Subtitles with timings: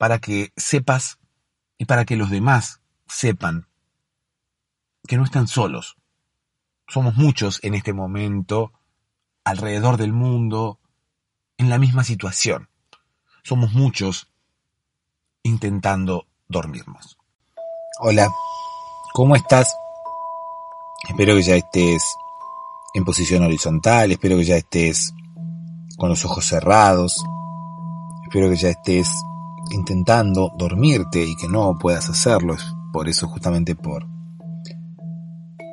[0.00, 1.18] para que sepas
[1.76, 3.68] y para que los demás sepan
[5.06, 5.98] que no están solos.
[6.88, 8.72] Somos muchos en este momento,
[9.44, 10.80] alrededor del mundo,
[11.58, 12.70] en la misma situación.
[13.42, 14.32] Somos muchos
[15.42, 17.18] intentando dormirnos.
[17.98, 18.26] Hola,
[19.12, 19.76] ¿cómo estás?
[21.10, 22.02] Espero que ya estés
[22.94, 25.12] en posición horizontal, espero que ya estés
[25.98, 27.22] con los ojos cerrados,
[28.24, 29.10] espero que ya estés
[29.70, 34.06] intentando dormirte y que no puedas hacerlo, es por eso justamente por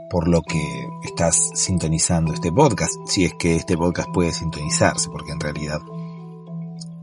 [0.10, 0.64] por lo que
[1.04, 5.82] estás sintonizando este podcast, si es que este podcast puede sintonizarse, porque en realidad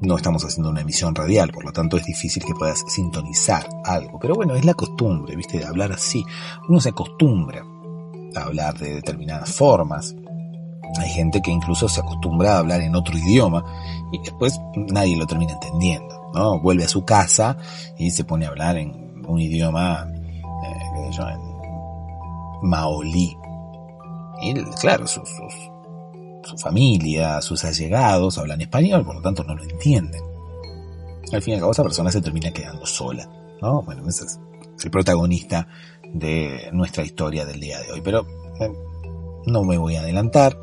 [0.00, 4.18] no estamos haciendo una emisión radial, por lo tanto es difícil que puedas sintonizar algo.
[4.18, 6.24] Pero bueno, es la costumbre, viste, de hablar así.
[6.68, 7.64] Uno se acostumbra
[8.34, 10.14] a hablar de determinadas formas.
[10.98, 13.64] Hay gente que incluso se acostumbra a hablar en otro idioma
[14.12, 16.23] y después nadie lo termina entendiendo.
[16.34, 16.60] ¿No?
[16.60, 17.56] Vuelve a su casa
[17.96, 23.36] y se pone a hablar en un idioma, eh, yo, en maolí.
[24.42, 25.22] Y claro, su
[26.58, 30.22] familia, sus allegados hablan español, por lo tanto no lo entienden.
[31.32, 33.28] Al fin y al cabo esa persona se termina quedando sola,
[33.62, 33.82] ¿no?
[33.82, 34.38] Bueno, ese es
[34.84, 35.66] el protagonista
[36.12, 38.00] de nuestra historia del día de hoy.
[38.02, 38.26] Pero
[38.60, 38.70] eh,
[39.46, 40.58] no me voy a adelantar.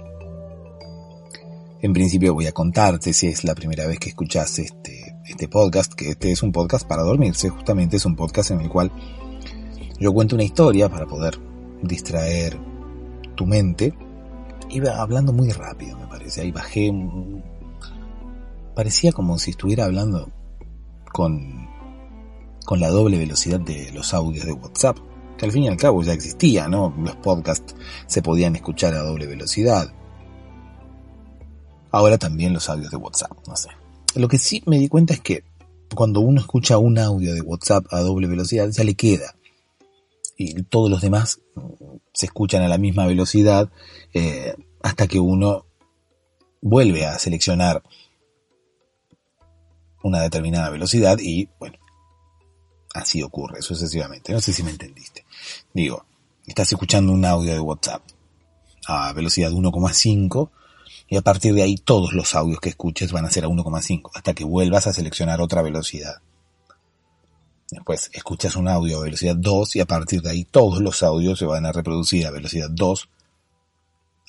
[1.82, 5.94] En principio voy a contarte si es la primera vez que escuchas este este podcast,
[5.94, 8.92] que este es un podcast para dormirse, justamente es un podcast en el cual
[10.00, 11.38] yo cuento una historia para poder
[11.84, 12.60] distraer
[13.36, 13.94] tu mente.
[14.70, 16.42] Iba hablando muy rápido, me parece.
[16.42, 16.92] Ahí bajé.
[18.76, 20.32] Parecía como si estuviera hablando
[21.12, 21.68] con,
[22.66, 24.98] con la doble velocidad de los audios de WhatsApp.
[25.38, 26.94] Que al fin y al cabo ya existía, ¿no?
[26.98, 27.76] Los podcasts
[28.08, 29.94] se podían escuchar a doble velocidad.
[31.92, 33.70] Ahora también los audios de WhatsApp, no sé.
[34.16, 35.44] Lo que sí me di cuenta es que
[35.96, 39.36] cuando uno escucha un audio de WhatsApp a doble velocidad ya le queda.
[40.38, 41.40] Y todos los demás
[42.14, 43.70] se escuchan a la misma velocidad
[44.14, 45.66] eh, hasta que uno
[46.62, 47.84] vuelve a seleccionar
[50.04, 51.78] una determinada velocidad y bueno,
[52.94, 54.34] así ocurre sucesivamente.
[54.34, 55.26] No sé si me entendiste.
[55.74, 56.06] Digo,
[56.46, 58.02] estás escuchando un audio de WhatsApp
[58.88, 60.50] a velocidad 1,5
[61.12, 64.12] y a partir de ahí todos los audios que escuches van a ser a 1,5
[64.14, 66.22] hasta que vuelvas a seleccionar otra velocidad.
[67.70, 71.38] Después escuchas un audio a velocidad 2 y a partir de ahí todos los audios
[71.38, 73.10] se van a reproducir a velocidad 2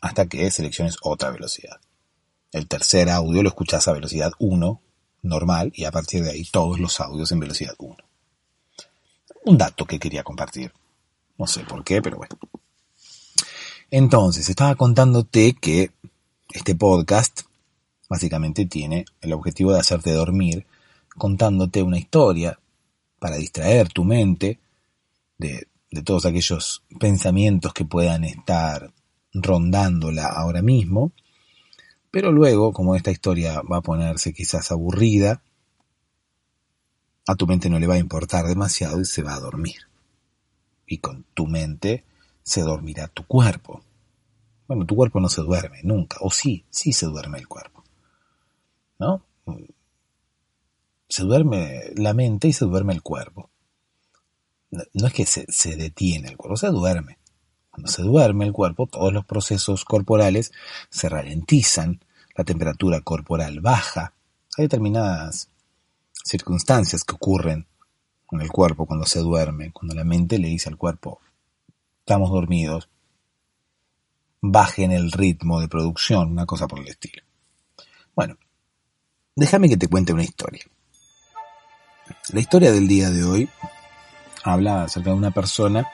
[0.00, 1.80] hasta que selecciones otra velocidad.
[2.50, 4.80] El tercer audio lo escuchas a velocidad 1
[5.22, 7.96] normal y a partir de ahí todos los audios en velocidad 1.
[9.44, 10.72] Un dato que quería compartir.
[11.38, 12.36] No sé por qué, pero bueno.
[13.92, 15.92] Entonces, estaba contándote que
[16.52, 17.42] este podcast
[18.08, 20.66] básicamente tiene el objetivo de hacerte dormir
[21.16, 22.58] contándote una historia
[23.18, 24.58] para distraer tu mente
[25.38, 25.66] de,
[26.04, 28.92] todos aquellos pensamientos que puedan estar
[29.32, 31.12] rondándola ahora mismo.
[32.10, 35.42] Pero luego, como esta historia va a ponerse quizás aburrida,
[37.26, 39.82] a tu mente no le va a importar demasiado y se va a dormir.
[40.86, 42.04] Y con tu mente
[42.42, 43.82] se dormirá tu cuerpo.
[44.72, 47.84] Bueno, tu cuerpo no se duerme nunca, o sí, sí se duerme el cuerpo.
[48.98, 49.22] ¿No?
[51.10, 53.50] se duerme la mente y se duerme el cuerpo.
[54.70, 57.18] No es que se, detiene el cuerpo, se duerme.
[57.70, 60.52] Cuando se duerme el cuerpo, todos los procesos corporales
[60.88, 62.00] se ralentizan,
[62.34, 64.14] la temperatura corporal baja.
[64.56, 65.50] Hay determinadas
[66.24, 67.66] circunstancias que ocurren
[68.30, 71.20] en el cuerpo cuando se duerme, cuando la mente le dice al cuerpo,
[71.98, 72.88] estamos dormidos,
[74.42, 77.22] bajen el ritmo de producción, una cosa por el estilo.
[78.14, 78.36] Bueno,
[79.36, 80.64] déjame que te cuente una historia.
[82.32, 83.48] La historia del día de hoy
[84.42, 85.86] habla acerca de una persona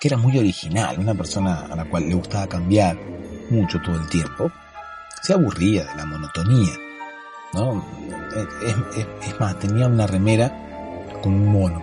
[0.00, 2.98] que era muy original, una persona a la cual le gustaba cambiar
[3.50, 4.50] mucho todo el tiempo.
[5.22, 6.74] Se aburría de la monotonía,
[7.54, 7.84] ¿no?
[9.22, 10.52] Es, más, tenía una remera
[11.22, 11.82] con un mono.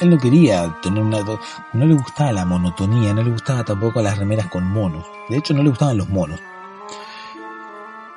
[0.00, 1.18] Él no quería tener una...
[1.72, 5.04] No le gustaba la monotonía, no le gustaba tampoco las remeras con monos.
[5.28, 6.40] De hecho, no le gustaban los monos.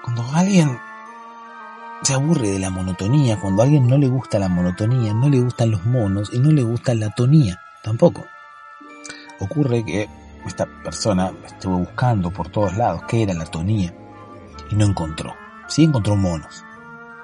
[0.04, 0.80] Cuando alguien
[2.02, 3.40] se aburre de la monotonía.
[3.40, 6.64] Cuando alguien no le gusta la monotonía, no le gustan los monos y no le
[6.64, 8.26] gusta la tonía tampoco.
[9.40, 10.10] Ocurre que
[10.46, 13.94] esta persona estuvo buscando por todos lados qué era la tonía
[14.70, 15.34] y no encontró.
[15.68, 16.64] Sí encontró monos.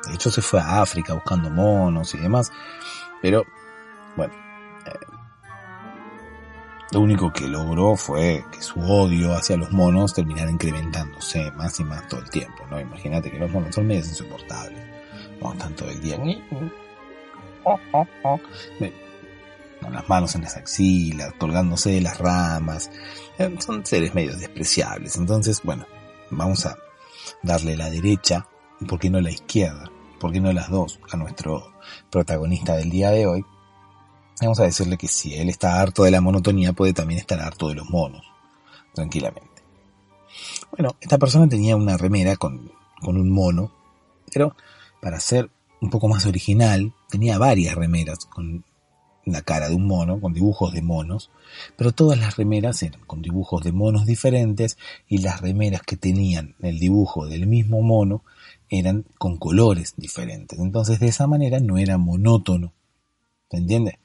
[0.07, 2.51] De hecho se fue a África buscando monos y demás.
[3.21, 3.45] Pero,
[4.17, 4.33] bueno,
[6.93, 11.83] lo único que logró fue que su odio hacia los monos terminara incrementándose más y
[11.83, 12.79] más todo el tiempo, ¿no?
[12.79, 14.83] Imagínate que los monos son medios insoportables.
[15.41, 16.17] No todo el día
[19.81, 22.89] con las manos en las axilas, colgándose de las ramas.
[23.37, 25.17] Eh, son seres medios despreciables.
[25.17, 25.85] Entonces, bueno,
[26.29, 26.77] vamos a
[27.41, 28.47] darle la derecha,
[28.87, 29.91] ¿por qué no la izquierda?
[30.19, 30.99] ¿Por qué no las dos?
[31.11, 31.73] A nuestro
[32.09, 33.45] protagonista del día de hoy,
[34.45, 37.69] Vamos a decirle que si él está harto de la monotonía, puede también estar harto
[37.69, 38.23] de los monos,
[38.93, 39.63] tranquilamente.
[40.71, 43.71] Bueno, esta persona tenía una remera con, con un mono,
[44.31, 44.55] pero
[45.01, 45.49] para ser
[45.81, 48.63] un poco más original, tenía varias remeras con
[49.25, 51.29] la cara de un mono, con dibujos de monos,
[51.77, 56.55] pero todas las remeras eran con dibujos de monos diferentes y las remeras que tenían
[56.61, 58.23] el dibujo del mismo mono
[58.69, 60.59] eran con colores diferentes.
[60.59, 62.73] Entonces de esa manera no era monótono
[63.53, 63.99] ¿Se entiende?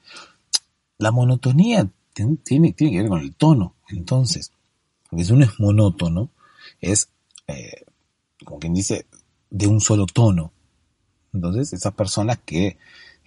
[0.99, 3.75] La monotonía tiene, que ver con el tono.
[3.87, 4.51] Entonces,
[5.09, 6.29] porque si uno es monótono,
[6.79, 7.09] es,
[7.47, 7.85] eh,
[8.45, 9.07] como quien dice,
[9.49, 10.51] de un solo tono.
[11.33, 12.77] Entonces, esas personas que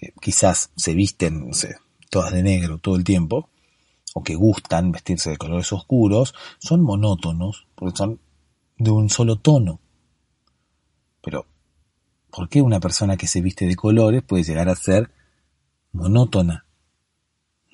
[0.00, 1.50] eh, quizás se visten,
[2.10, 3.48] todas de negro todo el tiempo,
[4.14, 8.20] o que gustan vestirse de colores oscuros, son monótonos, porque son
[8.76, 9.80] de un solo tono.
[11.22, 11.46] Pero,
[12.30, 15.10] ¿por qué una persona que se viste de colores puede llegar a ser
[15.92, 16.64] monótona.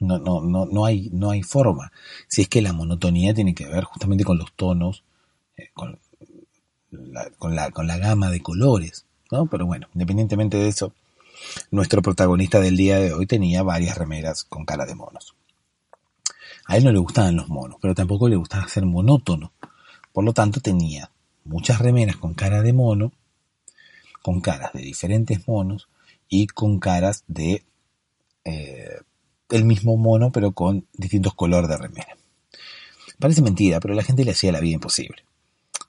[0.01, 1.93] No, no, no, no, hay, no hay forma.
[2.29, 5.03] Si es que la monotonía tiene que ver justamente con los tonos,
[5.57, 5.99] eh, con,
[6.91, 9.07] la, con, la, con la gama de colores.
[9.31, 9.47] ¿no?
[9.47, 10.93] Pero bueno, independientemente de eso,
[11.71, 15.35] nuestro protagonista del día de hoy tenía varias remeras con cara de monos.
[16.67, 19.53] A él no le gustaban los monos, pero tampoco le gustaba ser monótono.
[20.13, 21.11] Por lo tanto, tenía
[21.45, 23.13] muchas remeras con cara de mono,
[24.23, 25.89] con caras de diferentes monos
[26.29, 27.65] y con caras de
[28.45, 29.01] eh,
[29.51, 32.17] el mismo mono, pero con distintos colores de remera.
[33.19, 35.25] Parece mentira, pero la gente le hacía la vida imposible.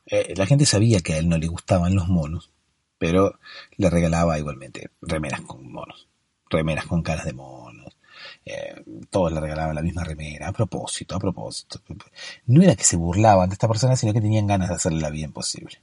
[0.06, 2.50] Eh, la gente sabía que a él no le gustaban los monos,
[2.98, 3.40] pero
[3.78, 6.08] le regalaba igualmente remeras con monos,
[6.50, 7.96] remeras con caras de monos.
[8.46, 11.80] Eh, todos le regalaban la misma remera, a propósito, a propósito.
[12.48, 15.12] No era que se burlaban de esta persona, sino que tenían ganas de hacerle la
[15.12, 15.82] vida imposible.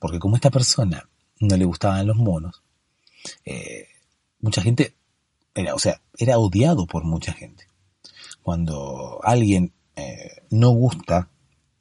[0.00, 1.08] Porque como esta persona
[1.38, 2.62] no le gustaban los monos,
[4.40, 4.94] mucha gente
[5.58, 7.66] era, o sea, era odiado por mucha gente.
[8.42, 11.28] Cuando alguien eh, no gusta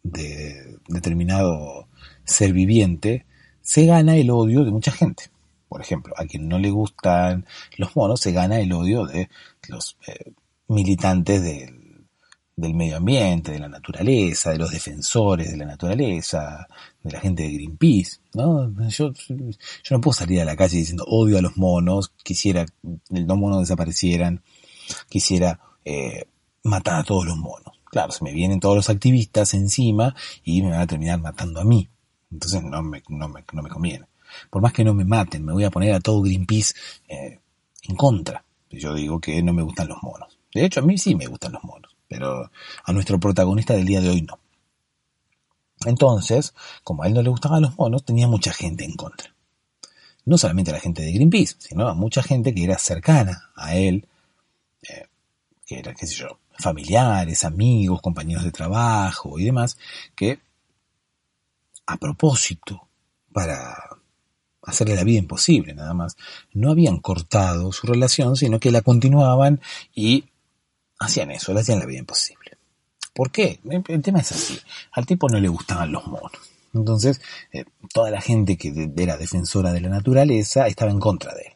[0.03, 1.88] de determinado
[2.24, 3.25] ser viviente,
[3.62, 5.25] se gana el odio de mucha gente.
[5.69, 7.46] Por ejemplo, a quien no le gustan
[7.77, 9.29] los monos se gana el odio de
[9.67, 10.34] los eh,
[10.67, 11.87] militantes del,
[12.58, 16.68] del medio ambiente, de la naturaleza, de los defensores de la naturaleza,
[17.04, 18.74] de la gente de Greenpeace, ¿no?
[18.90, 22.74] Yo, yo no puedo salir a la calle diciendo odio a los monos, quisiera que
[23.12, 24.42] los monos desaparecieran,
[25.08, 26.26] quisiera eh,
[26.64, 27.80] matar a todos los monos.
[27.86, 31.64] Claro, se me vienen todos los activistas encima y me van a terminar matando a
[31.64, 31.88] mí.
[32.32, 34.08] Entonces no me, no me, no me conviene.
[34.50, 36.74] Por más que no me maten, me voy a poner a todo Greenpeace
[37.08, 37.40] eh,
[37.84, 38.44] en contra.
[38.72, 40.38] Yo digo que no me gustan los monos.
[40.54, 42.52] De hecho, a mí sí me gustan los monos, pero
[42.84, 44.40] a nuestro protagonista del día de hoy no.
[45.86, 49.34] Entonces, como a él no le gustaban los monos, tenía mucha gente en contra.
[50.26, 54.08] No solamente la gente de Greenpeace, sino a mucha gente que era cercana a él,
[54.82, 55.08] eh,
[55.66, 59.78] que era, qué sé yo, familiares, amigos, compañeros de trabajo y demás,
[60.16, 60.40] que
[61.86, 62.88] a propósito,
[63.32, 63.76] para
[64.64, 66.18] hacerle la vida imposible nada más,
[66.54, 69.62] no habían cortado su relación, sino que la continuaban
[69.96, 70.26] y
[71.00, 72.58] hacían eso, le hacían la vida imposible.
[73.13, 73.60] ¿Por qué?
[73.88, 74.60] El tema es así.
[74.92, 76.32] Al tipo no le gustaban los monos.
[76.74, 77.20] Entonces,
[77.51, 81.54] eh, toda la gente que era defensora de la naturaleza estaba en contra de él.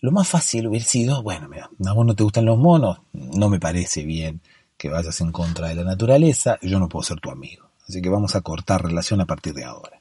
[0.00, 3.48] Lo más fácil hubiera sido, bueno, mira, a vos no te gustan los monos, no
[3.48, 4.40] me parece bien
[4.76, 7.70] que vayas en contra de la naturaleza, yo no puedo ser tu amigo.
[7.88, 10.00] Así que vamos a cortar relación a partir de ahora.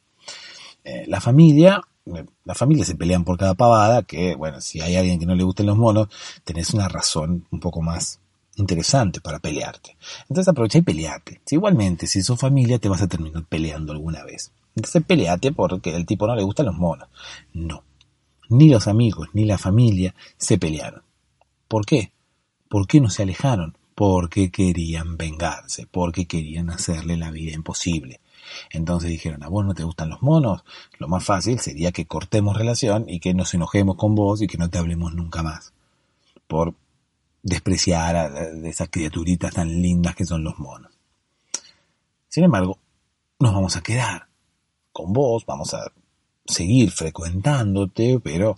[0.83, 4.95] Eh, la familia, eh, la familia se pelean por cada pavada, que bueno, si hay
[4.95, 6.07] alguien que no le gusten los monos,
[6.43, 8.19] tenés una razón un poco más
[8.55, 9.97] interesante para pelearte.
[10.21, 11.41] Entonces aprovecha y peleate.
[11.49, 14.51] Igualmente, si sos familia, te vas a terminar peleando alguna vez.
[14.75, 17.07] Entonces peleate porque el tipo no le gustan los monos.
[17.53, 17.83] No.
[18.49, 21.03] Ni los amigos ni la familia se pelearon.
[21.67, 22.11] ¿Por qué?
[22.69, 23.77] ¿Por qué no se alejaron?
[23.95, 28.19] Porque querían vengarse, porque querían hacerle la vida imposible.
[28.69, 30.63] Entonces dijeron, a vos no te gustan los monos,
[30.97, 34.57] lo más fácil sería que cortemos relación y que nos enojemos con vos y que
[34.57, 35.73] no te hablemos nunca más.
[36.47, 36.75] Por
[37.41, 38.27] despreciar a
[38.67, 40.91] esas criaturitas tan lindas que son los monos.
[42.27, 42.79] Sin embargo,
[43.39, 44.27] nos vamos a quedar
[44.91, 45.91] con vos, vamos a
[46.45, 48.55] seguir frecuentándote, pero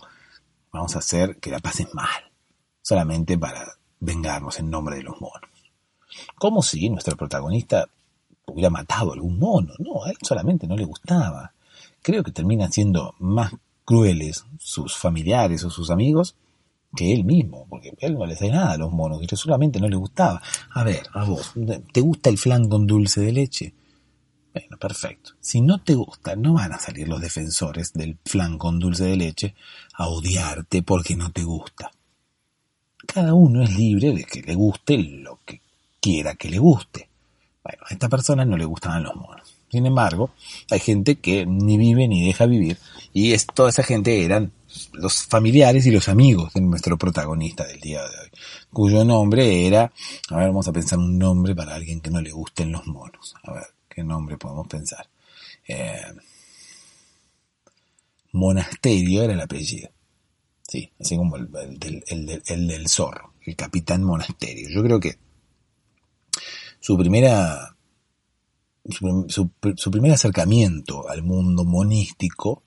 [0.72, 2.30] vamos a hacer que la pases mal,
[2.80, 3.66] solamente para
[4.00, 5.50] vengarnos en nombre de los monos.
[6.36, 7.88] Como si nuestro protagonista
[8.52, 11.52] hubiera matado a algún mono, no, a él solamente no le gustaba.
[12.02, 13.52] Creo que terminan siendo más
[13.84, 16.36] crueles sus familiares o sus amigos
[16.94, 19.88] que él mismo, porque él no le hace nada a los monos, que solamente no
[19.88, 20.40] le gustaba.
[20.72, 21.52] A ver, a vos,
[21.92, 23.74] ¿te gusta el flan con dulce de leche?
[24.52, 25.32] Bueno, perfecto.
[25.40, 29.16] Si no te gusta, no van a salir los defensores del flan con dulce de
[29.16, 29.54] leche
[29.94, 31.90] a odiarte porque no te gusta.
[33.06, 35.60] Cada uno es libre de que le guste lo que
[36.00, 37.08] quiera que le guste.
[37.68, 39.54] Bueno, a esta persona no le gustaban los monos.
[39.70, 40.30] Sin embargo,
[40.70, 42.78] hay gente que ni vive ni deja vivir
[43.12, 44.52] y es, toda esa gente eran
[44.94, 48.30] los familiares y los amigos de nuestro protagonista del día de hoy,
[48.72, 49.92] cuyo nombre era,
[50.30, 53.34] a ver, vamos a pensar un nombre para alguien que no le gusten los monos.
[53.42, 55.06] A ver, qué nombre podemos pensar.
[55.66, 56.14] Eh,
[58.32, 59.90] monasterio era el apellido.
[60.66, 64.70] Sí, así como el, del zorro, el capitán monasterio.
[64.70, 65.18] Yo creo que
[66.88, 67.76] su primera
[68.88, 72.62] su, primer acercamiento al mundo monístico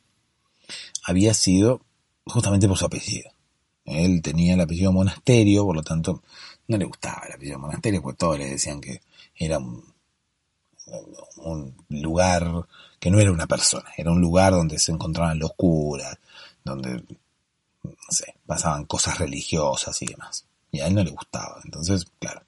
[1.05, 1.81] había sido
[2.27, 3.31] justamente por su apellido.
[3.83, 6.21] Él tenía el apellido monasterio, por lo tanto
[6.67, 9.01] no le gustaba el apellido monasterio, porque todos le decían que
[9.35, 9.91] era un,
[11.37, 12.67] un lugar
[12.99, 16.15] que no era una persona, era un lugar donde se encontraban los curas,
[16.63, 17.03] donde,
[17.83, 20.45] no sé, pasaban cosas religiosas y demás.
[20.71, 21.59] Y a él no le gustaba.
[21.65, 22.43] Entonces, claro,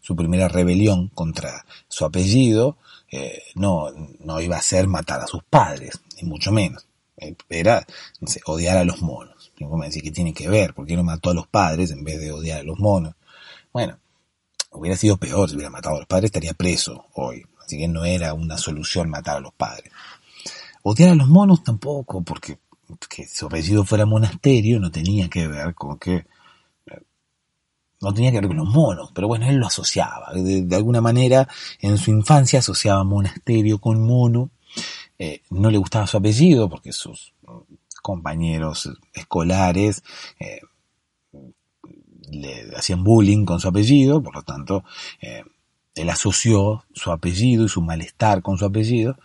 [0.00, 2.76] su primera rebelión contra su apellido
[3.10, 3.88] eh, no,
[4.20, 6.86] no iba a ser matar a sus padres, ni mucho menos.
[7.16, 7.86] Eh, era,
[8.46, 9.52] odiar a los monos.
[9.58, 12.30] Me que tiene que ver, ¿por qué no mató a los padres en vez de
[12.30, 13.14] odiar a los monos?
[13.72, 13.98] Bueno,
[14.70, 17.44] hubiera sido peor si hubiera matado a los padres, estaría preso hoy.
[17.64, 19.92] Así que no era una solución matar a los padres.
[20.82, 22.58] Odiar a los monos tampoco, porque
[23.08, 26.26] que su apellido fuera monasterio no tenía que ver con que
[28.00, 30.32] no tenía que ver con los monos, pero bueno, él lo asociaba.
[30.34, 31.48] De, alguna manera,
[31.80, 34.50] en su infancia asociaba monasterio con mono.
[35.18, 37.34] Eh, no le gustaba su apellido porque sus
[38.02, 40.04] compañeros escolares
[40.38, 40.60] eh,
[42.30, 44.84] le hacían bullying con su apellido, por lo tanto,
[45.94, 49.16] él asoció su apellido y su malestar con su apellido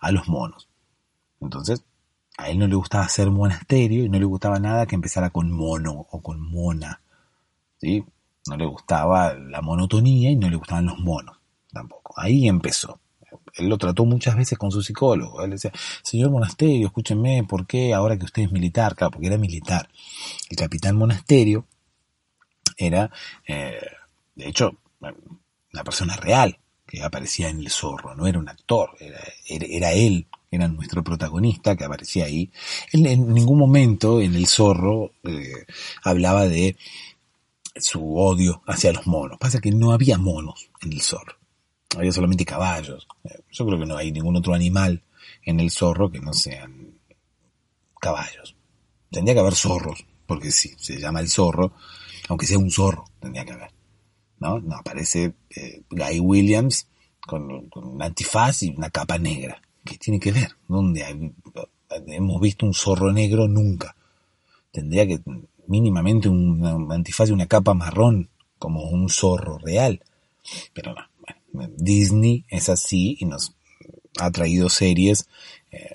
[0.00, 0.68] a los monos.
[1.40, 1.84] Entonces,
[2.38, 5.50] a él no le gustaba ser monasterio y no le gustaba nada que empezara con
[5.50, 7.02] mono o con mona.
[7.78, 8.04] ¿sí?
[8.46, 11.36] No le gustaba la monotonía y no le gustaban los monos
[11.72, 12.14] tampoco.
[12.16, 13.00] Ahí empezó.
[13.54, 15.42] él lo trató muchas veces con su psicólogo.
[15.42, 15.72] Él decía,
[16.02, 18.94] señor Monasterio, escúchenme, ¿por qué ahora que usted es militar?
[18.94, 19.88] Claro, porque era militar.
[20.50, 21.66] El capitán Monasterio
[22.76, 23.10] era,
[23.46, 23.80] eh,
[24.34, 29.20] de hecho, una persona real que aparecía en El Zorro, no era un actor, era,
[29.48, 32.50] era, él, era nuestro protagonista que aparecía ahí.
[32.92, 35.64] Él en ningún momento en El Zorro eh,
[36.04, 36.76] hablaba de
[37.76, 39.38] su odio hacia los monos.
[39.38, 41.42] Pasa que no había monos en El Zorro
[41.96, 43.06] había solamente caballos.
[43.50, 45.02] Yo creo que no hay ningún otro animal
[45.44, 46.98] en el zorro que no sean
[48.00, 48.56] caballos.
[49.10, 51.72] Tendría que haber zorros, porque si se llama el zorro,
[52.28, 53.70] aunque sea un zorro, tendría que haber.
[54.38, 54.58] ¿No?
[54.58, 56.88] No, aparece eh, Guy Williams
[57.20, 59.60] con, un antifaz y una capa negra.
[59.84, 60.56] ¿Qué tiene que ver?
[60.66, 61.32] ¿Dónde hay,
[62.08, 63.46] hemos visto un zorro negro?
[63.46, 63.94] Nunca.
[64.72, 65.20] Tendría que
[65.66, 68.28] mínimamente un antifaz y una capa marrón,
[68.58, 70.02] como un zorro real.
[70.72, 71.12] Pero no.
[71.76, 73.54] Disney es así y nos
[74.18, 75.28] ha traído series
[75.70, 75.90] eh,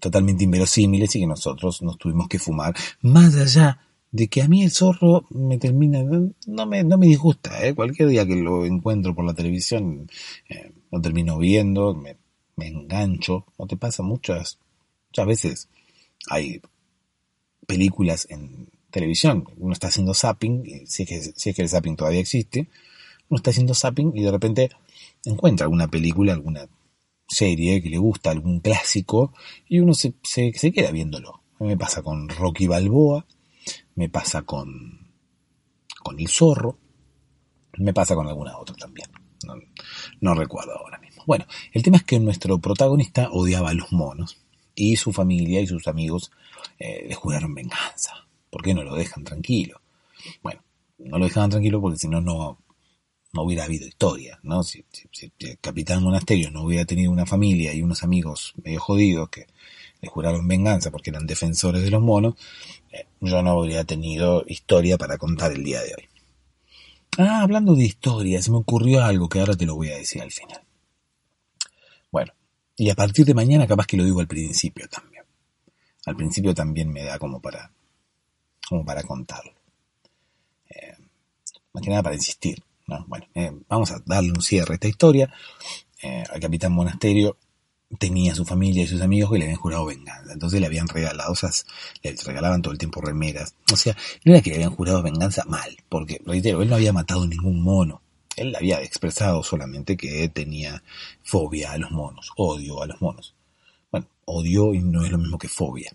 [0.00, 2.74] totalmente inverosímiles y que nosotros nos tuvimos que fumar.
[3.02, 3.80] Más allá
[4.10, 6.02] de que a mí el zorro me termina,
[6.46, 7.74] no me, no me disgusta, ¿eh?
[7.74, 10.08] cualquier día que lo encuentro por la televisión
[10.48, 12.16] eh, lo termino viendo, me,
[12.56, 14.58] engancho, no te pasa muchas,
[15.08, 15.68] muchas veces
[16.30, 16.62] hay
[17.66, 21.96] películas en televisión, uno está haciendo zapping, si es que, si es que el zapping
[21.96, 22.68] todavía existe,
[23.28, 24.70] uno está haciendo zapping y de repente
[25.24, 26.68] encuentra alguna película, alguna
[27.26, 29.32] serie que le gusta, algún clásico,
[29.68, 31.42] y uno se, se, queda viéndolo.
[31.58, 33.26] Me pasa con Rocky Balboa,
[33.96, 35.10] me pasa con,
[36.02, 36.78] con El Zorro,
[37.78, 39.08] me pasa con alguna otra también.
[40.20, 41.24] No, recuerdo ahora mismo.
[41.26, 44.38] Bueno, el tema es que nuestro protagonista odiaba a los monos
[44.76, 46.30] y su familia y sus amigos
[46.78, 48.23] eh, le juraron venganza.
[48.54, 49.80] ¿Por qué no lo dejan tranquilo?
[50.40, 50.62] Bueno,
[50.98, 52.56] no lo dejaban tranquilo porque si no, no
[53.34, 54.62] hubiera habido historia, ¿no?
[54.62, 54.84] Si,
[55.40, 59.48] el capitán Monasterio no hubiera tenido una familia y unos amigos medio jodidos que
[60.00, 62.34] le juraron venganza porque eran defensores de los monos,
[62.92, 66.08] eh, yo no habría tenido historia para contar el día de hoy.
[67.18, 70.22] Ah, hablando de historia, se me ocurrió algo que ahora te lo voy a decir
[70.22, 70.62] al final.
[72.12, 72.32] Bueno,
[72.76, 75.24] y a partir de mañana capaz que lo digo al principio también.
[76.06, 77.72] Al principio también me da como para,
[78.68, 79.52] como para contarlo.
[80.68, 80.96] Eh,
[81.72, 82.62] más que nada para insistir.
[83.06, 85.32] Bueno, eh, vamos a darle un cierre a esta historia.
[86.02, 87.36] Eh, el capitán Monasterio
[87.98, 90.32] tenía su familia y sus amigos que le habían jurado venganza.
[90.32, 91.50] Entonces le habían regalado, o sea,
[92.02, 93.54] le regalaban todo el tiempo remeras.
[93.72, 96.92] O sea, no era que le habían jurado venganza mal, porque, reitero, él no había
[96.92, 98.02] matado ningún mono.
[98.36, 100.82] Él había expresado solamente que tenía
[101.22, 103.34] fobia a los monos, odio a los monos.
[103.92, 105.92] Bueno, odio no es lo mismo que fobia.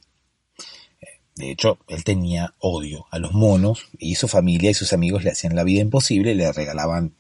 [1.40, 5.32] De hecho, él tenía odio a los monos y su familia y sus amigos le
[5.32, 7.16] hacían la vida imposible, le regalaban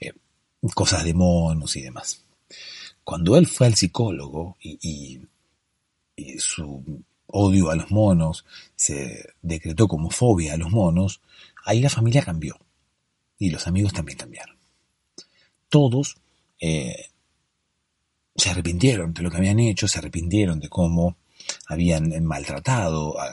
[0.00, 0.12] eh,
[0.74, 2.24] cosas de monos y demás.
[3.04, 5.20] Cuando él fue al psicólogo y,
[6.38, 11.20] su odio a los monos se decretó como fobia a los monos,
[11.64, 12.58] ahí la familia cambió
[13.38, 14.56] y los amigos también cambiaron.
[15.68, 16.16] Todos
[16.58, 17.06] eh,
[18.34, 21.16] se arrepintieron de lo que habían hecho, se arrepintieron de cómo
[21.68, 23.30] habían maltratado a,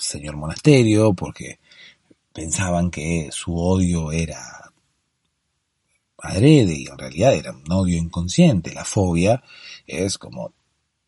[0.00, 1.60] señor monasterio, porque
[2.32, 4.72] pensaban que su odio era
[6.22, 8.74] adrede y en realidad era un odio inconsciente.
[8.74, 9.42] La fobia
[9.86, 10.52] es como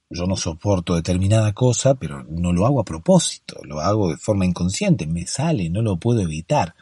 [0.09, 4.45] yo no soporto determinada cosa, pero no lo hago a propósito, lo hago de forma
[4.45, 6.75] inconsciente, me sale, no lo puedo evitar.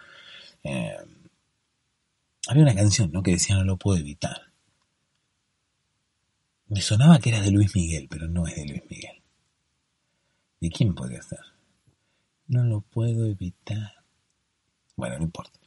[0.65, 0.97] Eh,
[2.49, 3.23] había una canción ¿no?
[3.23, 4.51] que decía no lo puedo evitar.
[6.69, 9.23] Me sonaba que era de Luis Miguel, pero no es de Luis Miguel.
[10.61, 11.41] ¿De quién podría ser?
[12.51, 13.93] No lo puedo evitar.
[14.97, 15.61] Bueno, no importa.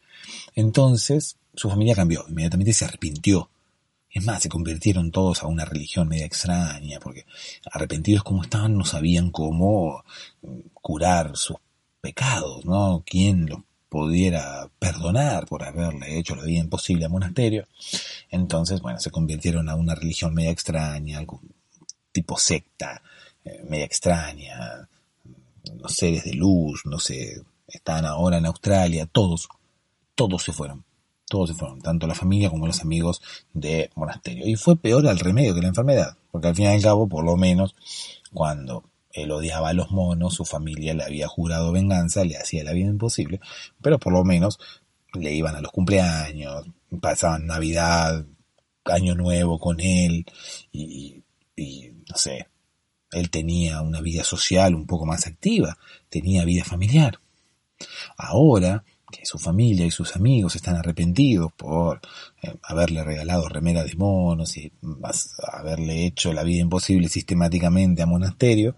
[0.53, 3.49] Entonces, su familia cambió, inmediatamente se arrepintió.
[4.11, 7.25] Es más, se convirtieron todos a una religión media extraña, porque
[7.71, 10.03] arrepentidos como estaban no sabían cómo
[10.41, 11.55] mm, curar sus
[12.01, 13.01] pecados, ¿no?
[13.05, 17.65] ¿Quién los pudiera perdonar por haberle hecho la vida imposible al monasterio?
[18.29, 21.39] Entonces, bueno, se convirtieron a una religión media extraña, algo
[22.11, 23.01] tipo secta,
[23.45, 24.89] eh, media extraña,
[25.79, 29.47] los seres de luz, no sé, están ahora en Australia, todos,
[30.15, 30.83] todos se fueron,
[31.27, 33.21] todos se fueron, tanto la familia como los amigos
[33.53, 34.47] de monasterio.
[34.47, 37.23] Y fue peor al remedio que la enfermedad, porque al fin y al cabo, por
[37.23, 37.75] lo menos,
[38.33, 42.73] cuando él odiaba a los monos, su familia le había jurado venganza, le hacía la
[42.73, 43.39] vida imposible,
[43.81, 44.59] pero por lo menos
[45.13, 46.65] le iban a los cumpleaños,
[46.99, 48.25] pasaban Navidad,
[48.85, 50.25] Año Nuevo con él,
[50.71, 51.23] y,
[51.55, 52.47] y no sé,
[53.13, 55.77] él tenía una vida social un poco más activa,
[56.09, 57.19] tenía vida familiar.
[58.17, 62.01] Ahora que su familia y sus amigos están arrepentidos por
[62.41, 64.73] eh, haberle regalado remera de monos y
[65.51, 68.75] haberle hecho la vida imposible sistemáticamente a monasterio,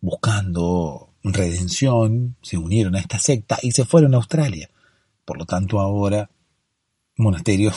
[0.00, 4.70] buscando redención, se unieron a esta secta y se fueron a Australia.
[5.24, 6.30] Por lo tanto, ahora
[7.16, 7.72] monasterio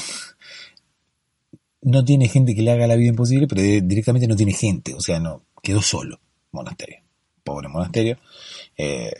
[1.87, 4.99] no tiene gente que le haga la vida imposible, pero directamente no tiene gente, o
[4.99, 6.19] sea, no quedó solo
[6.51, 6.99] monasterio,
[7.43, 8.17] pobre monasterio.
[8.77, 9.13] Eh,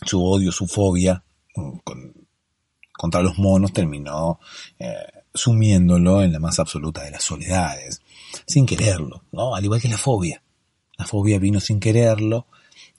[0.00, 1.22] su odio, su fobia
[1.54, 1.78] mm,
[2.92, 4.40] contra los monos terminó
[4.78, 8.00] eh, sumiéndolo en la más absoluta de las soledades,
[8.46, 9.54] sin quererlo, ¿no?
[9.54, 10.42] Al igual que la fobia.
[10.96, 12.46] La fobia vino sin quererlo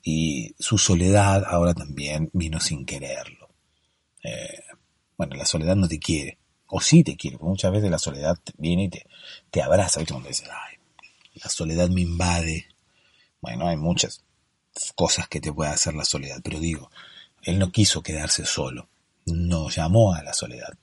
[0.04, 3.48] y su soledad ahora también vino sin quererlo.
[4.22, 4.62] Eh,
[5.16, 8.38] bueno, la soledad no te quiere, o sí te quiere, porque muchas veces la soledad
[8.58, 9.06] viene y te,
[9.50, 10.14] te abraza, ¿viste?
[10.14, 10.78] Cuando dices, ay,
[11.34, 12.66] la soledad me invade.
[13.40, 14.24] Bueno, hay muchas
[14.94, 16.90] cosas que te puede hacer la soledad, pero digo,
[17.42, 18.88] él no quiso quedarse solo,
[19.26, 20.76] no llamó a la soledad.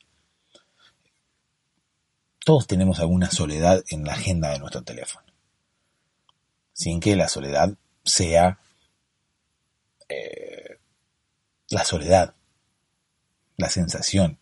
[2.46, 5.26] Todos tenemos alguna soledad en la agenda de nuestro teléfono,
[6.74, 8.60] sin que la soledad sea
[10.10, 10.80] eh,
[11.70, 12.36] la soledad,
[13.58, 14.40] la sensación,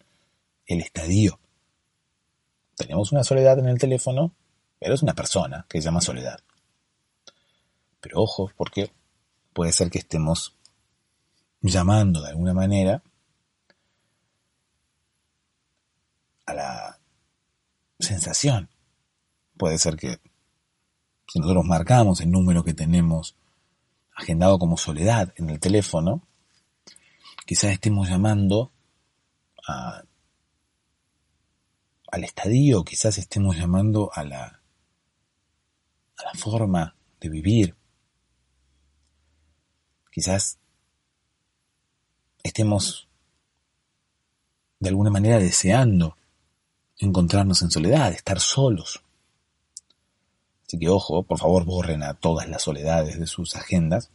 [0.72, 1.40] el estadio.
[2.76, 4.34] Tenemos una soledad en el teléfono,
[4.80, 6.40] pero es una persona que se llama soledad.
[8.00, 8.92] Pero ojo, porque
[9.54, 10.56] puede ser que estemos
[11.62, 13.04] llamando de alguna manera
[16.46, 17.00] a la
[18.00, 18.70] sensación.
[19.58, 20.20] Puede ser que
[21.28, 23.36] si nosotros marcamos el número que tenemos
[24.16, 26.28] agendado como soledad en el teléfono,
[27.46, 28.72] quizás estemos llamando
[29.68, 30.04] a,
[32.12, 34.62] al estadio, quizás estemos llamando a la,
[36.18, 37.76] a la forma de vivir,
[40.12, 40.60] Quizás
[42.44, 43.08] estemos
[44.80, 46.18] de alguna manera deseando
[46.98, 49.02] encontrarnos en soledad, estar solos.
[50.68, 54.12] Así que ojo, por favor borren a todas las soledades de sus agendas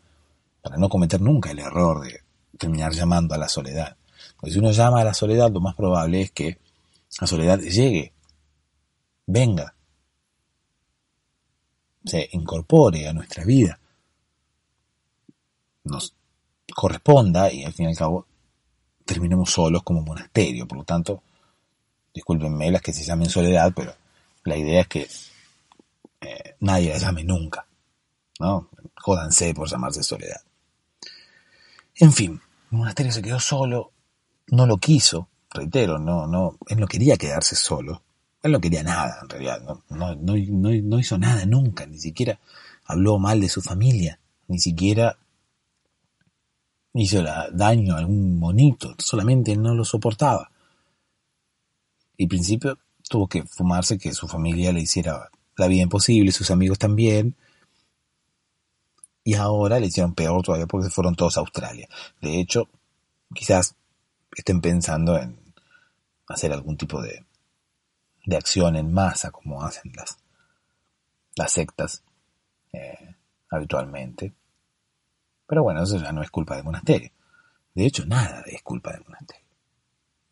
[0.60, 2.20] para no cometer nunca el error de
[2.58, 3.96] terminar llamando a la soledad.
[4.36, 6.58] Porque si uno llama a la soledad, lo más probable es que
[7.20, 8.12] la soledad llegue,
[9.26, 9.74] venga,
[12.04, 13.78] se incorpore a nuestra vida
[15.86, 16.14] nos
[16.74, 18.26] corresponda y al fin y al cabo
[19.04, 20.66] terminemos solos como monasterio.
[20.66, 21.22] Por lo tanto,
[22.12, 23.94] discúlpenme las que se llamen soledad, pero
[24.44, 25.08] la idea es que
[26.20, 27.66] eh, nadie la llame nunca.
[28.40, 28.68] ¿no?
[28.96, 30.40] Jódanse por llamarse soledad.
[31.94, 32.40] En fin,
[32.70, 33.92] el monasterio se quedó solo,
[34.48, 38.02] no lo quiso, reitero, no, no, él no quería quedarse solo.
[38.42, 42.38] Él no quería nada, en realidad, no, no, no, no hizo nada nunca, ni siquiera
[42.84, 45.18] habló mal de su familia, ni siquiera
[46.94, 50.50] hizo daño a algún monito, solamente no lo soportaba.
[52.16, 52.78] Y al principio
[53.08, 57.34] tuvo que fumarse que su familia le hiciera la vida imposible, sus amigos también.
[59.24, 61.88] Y ahora le hicieron peor todavía porque se fueron todos a Australia.
[62.20, 62.68] De hecho,
[63.34, 63.74] quizás
[64.34, 65.38] estén pensando en
[66.28, 67.24] hacer algún tipo de,
[68.24, 70.18] de acción en masa como hacen las,
[71.36, 72.02] las sectas
[72.72, 73.14] eh,
[73.50, 74.34] habitualmente.
[75.46, 77.10] Pero bueno, eso ya no es culpa del monasterio.
[77.74, 79.46] De hecho, nada es culpa del monasterio.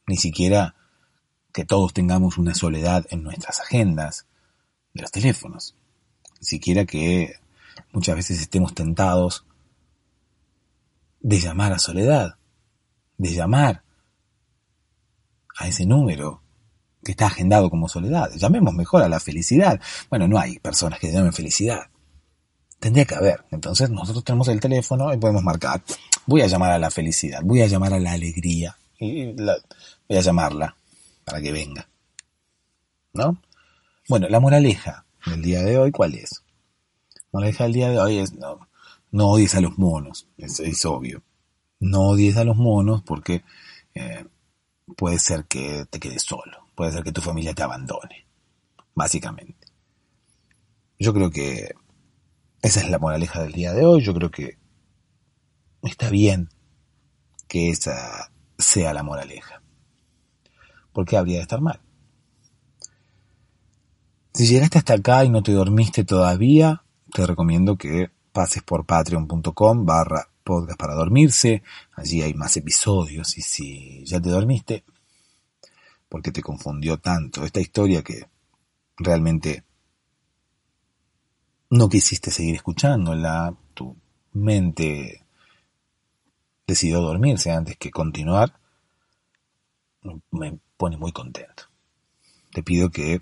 [0.07, 0.75] Ni siquiera
[1.53, 4.27] que todos tengamos una soledad en nuestras agendas
[4.93, 5.77] de los teléfonos.
[6.41, 7.37] Ni siquiera que
[7.93, 9.47] muchas veces estemos tentados
[11.21, 12.37] de llamar a soledad,
[13.19, 13.84] de llamar
[15.57, 16.43] a ese número
[17.05, 18.31] que está agendado como soledad.
[18.35, 19.81] Llamemos mejor a la felicidad.
[20.09, 21.83] Bueno, no hay personas que llamen felicidad.
[22.79, 23.45] Tendría que haber.
[23.51, 25.83] Entonces nosotros tenemos el teléfono y podemos marcar.
[26.27, 28.77] Voy a llamar a la felicidad, voy a llamar a la alegría.
[28.99, 30.75] Y voy a llamarla
[31.25, 31.87] para que venga.
[33.13, 33.39] ¿No?
[34.09, 36.43] Bueno, la moraleja del día de hoy, ¿cuál es?
[37.15, 38.69] La moraleja del día de hoy es no,
[39.13, 41.23] no odies a los monos, es, obvio.
[41.81, 43.45] No odies a los monos porque
[43.95, 44.25] eh,
[44.97, 48.27] puede ser que te quedes solo, puede ser que tu familia te abandone,
[48.95, 49.69] básicamente.
[50.99, 51.75] Yo creo que
[52.63, 54.03] esa es la moraleja del día de hoy.
[54.03, 54.59] Yo creo que
[55.83, 56.49] está bien
[57.49, 59.63] que esa sea la moraleja.
[60.93, 61.81] ¿Por qué habría de estar mal?
[64.33, 69.85] Si llegaste hasta acá y no te dormiste todavía, te recomiendo que pases por patreon.com
[69.85, 71.63] barra podcast para dormirse.
[71.97, 74.85] Allí hay más episodios y si ya te dormiste,
[76.09, 78.29] porque te confundió tanto esta historia que
[78.97, 79.65] realmente
[81.71, 83.97] no quisiste seguir escuchándola, tu
[84.33, 85.25] mente
[86.67, 88.61] decidió dormirse antes que continuar,
[90.31, 91.65] me pone muy contento.
[92.53, 93.21] Te pido que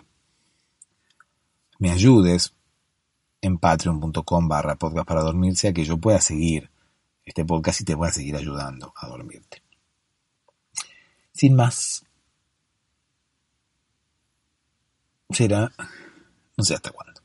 [1.78, 2.54] me ayudes
[3.40, 6.71] en patreon.com barra podcast para dormirse a que yo pueda seguir
[7.24, 9.62] este podcast y te pueda seguir ayudando a dormirte.
[11.32, 12.04] Sin más,
[15.30, 15.72] será
[16.56, 17.20] no sé hasta cuándo.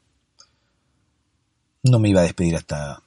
[1.83, 3.03] No me iba a despedir hasta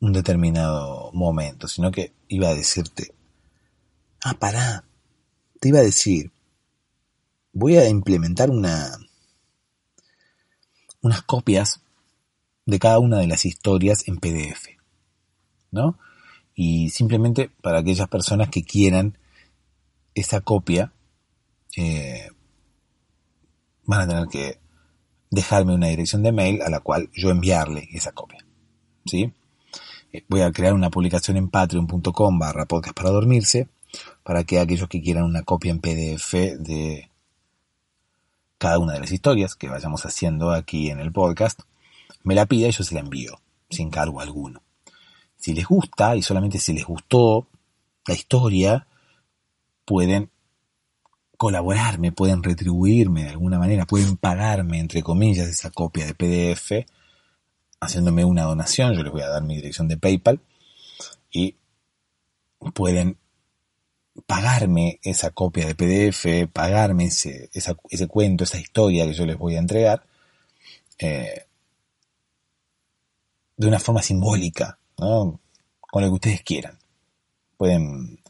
[0.00, 3.14] un determinado momento, sino que iba a decirte,
[4.22, 4.84] ah, pará,
[5.60, 6.30] te iba a decir,
[7.52, 8.96] voy a implementar una,
[11.02, 11.80] unas copias
[12.66, 14.68] de cada una de las historias en PDF,
[15.70, 15.98] ¿no?
[16.54, 19.16] Y simplemente para aquellas personas que quieran
[20.14, 20.92] esa copia,
[21.76, 22.28] eh,
[23.84, 24.58] van a tener que
[25.30, 28.44] dejarme una dirección de mail a la cual yo enviarle esa copia,
[29.06, 29.32] ¿sí?
[30.12, 33.68] Eh, voy a crear una publicación en patreon.com barra podcast para dormirse
[34.22, 37.10] para que aquellos que quieran una copia en PDF de
[38.58, 41.60] cada una de las historias que vayamos haciendo aquí en el podcast,
[42.22, 44.62] me la pida y yo se la envío, sin cargo alguno.
[45.40, 47.48] Si les gusta y solamente si les gustó
[48.06, 48.86] la historia,
[49.86, 50.30] pueden
[51.38, 56.86] colaborarme, pueden retribuirme de alguna manera, pueden pagarme, entre comillas, esa copia de PDF,
[57.80, 60.40] haciéndome una donación, yo les voy a dar mi dirección de PayPal,
[61.30, 61.56] y
[62.74, 63.16] pueden
[64.26, 69.56] pagarme esa copia de PDF, pagarme ese, ese cuento, esa historia que yo les voy
[69.56, 70.04] a entregar,
[70.98, 71.46] eh,
[73.56, 76.78] de una forma simbólica, con lo que ustedes quieran.
[77.56, 78.20] Pueden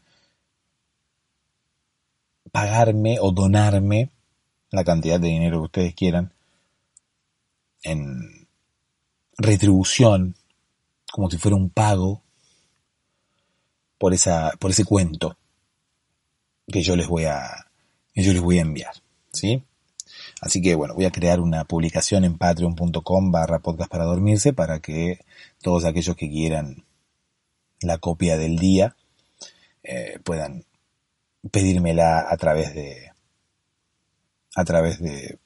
[2.51, 4.09] pagarme o donarme
[4.71, 6.33] la cantidad de dinero que ustedes quieran
[7.83, 8.47] en
[9.37, 10.35] retribución,
[11.11, 12.21] como si fuera un pago
[13.97, 15.37] por, esa, por ese cuento
[16.67, 17.67] que yo les voy a,
[18.15, 18.93] yo les voy a enviar,
[19.31, 19.63] ¿sí?
[20.41, 24.79] Así que bueno, voy a crear una publicación en patreon.com barra podcast para dormirse para
[24.79, 25.19] que
[25.61, 26.83] todos aquellos que quieran
[27.81, 28.95] la copia del día
[29.83, 30.65] eh, puedan
[31.51, 33.11] pedírmela a través de
[34.55, 35.37] a través de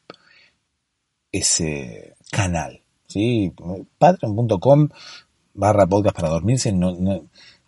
[1.33, 3.53] ese canal, ¿sí?
[3.97, 4.89] Patreon.com
[5.53, 6.73] barra podcast para dormirse,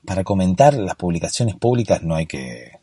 [0.05, 2.79] para comentar las publicaciones públicas no hay que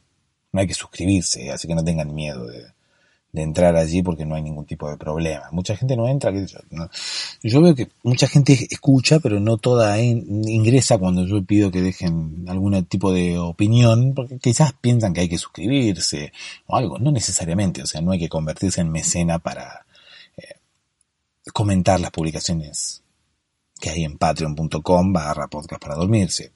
[0.53, 2.74] no hay que suscribirse, así que no tengan miedo de,
[3.43, 5.49] entrar allí porque no hay ningún tipo de problema.
[5.51, 6.33] Mucha gente no entra,
[7.43, 12.45] yo, veo que mucha gente escucha, pero no toda ingresa cuando yo pido que dejen
[12.49, 16.33] algún tipo de opinión, porque quizás piensan que hay que suscribirse
[16.67, 19.85] o algo, no necesariamente, o sea, no hay que convertirse en mecena para
[20.37, 20.57] eh,
[21.53, 23.03] comentar las publicaciones
[23.81, 26.53] que hay en patreon.com barra podcast para dormirse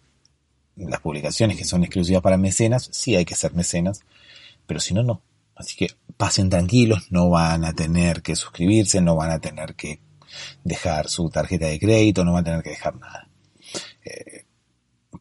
[0.86, 4.02] las publicaciones que son exclusivas para mecenas, sí hay que ser mecenas,
[4.66, 5.20] pero si no, no.
[5.58, 10.00] Así que pasen tranquilos, no van a tener que suscribirse, no van a tener que
[10.62, 13.28] dejar su tarjeta de crédito, no van a tener que dejar nada.
[14.04, 14.44] Eh,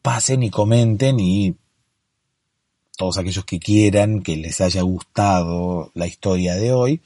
[0.00, 1.56] pasen y comenten y
[2.96, 7.02] todos aquellos que quieran que les haya gustado la historia de hoy,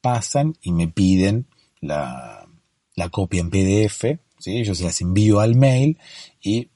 [0.00, 1.46] pasan y me piden
[1.80, 2.48] la,
[2.96, 4.64] la copia en PDF, ¿sí?
[4.64, 5.98] yo se las envío al mail
[6.40, 6.68] y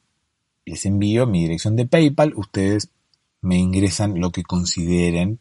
[0.64, 2.90] les envío mi dirección de PayPal, ustedes
[3.40, 5.40] me ingresan lo que consideren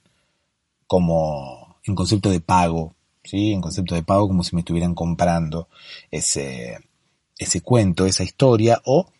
[0.87, 3.51] como en concepto de pago, ¿sí?
[3.53, 5.69] En concepto de pago como si me estuvieran comprando
[6.11, 6.77] ese,
[7.37, 9.11] ese cuento, esa historia, o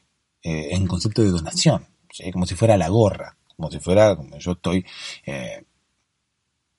[0.44, 2.32] eh, en concepto de donación, ¿sí?
[2.32, 4.86] Como si fuera la gorra, como si fuera, como yo estoy
[5.26, 5.64] eh,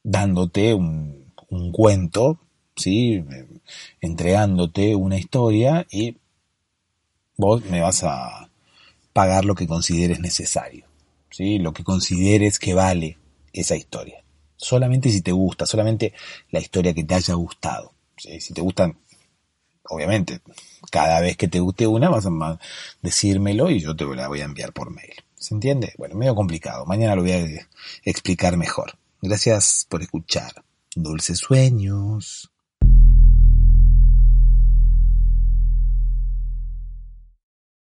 [0.02, 2.40] dándote un, un cuento,
[2.76, 3.24] ¿sí?
[4.00, 6.16] Entregándote una historia y
[7.36, 8.50] vos me vas a,
[9.14, 10.84] pagar lo que consideres necesario,
[11.30, 11.58] ¿sí?
[11.58, 13.16] lo que consideres que vale
[13.54, 14.23] esa historia.
[14.56, 16.12] Solamente si te gusta, solamente
[16.50, 17.92] la historia que te haya gustado.
[18.16, 18.96] Si te gustan,
[19.88, 20.40] obviamente,
[20.90, 22.58] cada vez que te guste una vas a
[23.02, 25.14] decírmelo y yo te la voy a enviar por mail.
[25.36, 25.92] ¿Se entiende?
[25.98, 26.86] Bueno, medio complicado.
[26.86, 27.68] Mañana lo voy a
[28.04, 28.96] explicar mejor.
[29.20, 30.64] Gracias por escuchar.
[30.94, 32.53] Dulces sueños.